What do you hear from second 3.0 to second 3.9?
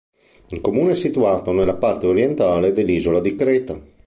di Creta.